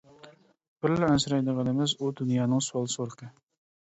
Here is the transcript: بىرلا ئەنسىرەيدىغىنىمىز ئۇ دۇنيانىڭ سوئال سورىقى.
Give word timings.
بىرلا 0.85 1.09
ئەنسىرەيدىغىنىمىز 1.09 1.93
ئۇ 2.05 2.09
دۇنيانىڭ 2.21 2.65
سوئال 2.69 2.89
سورىقى. 2.95 3.29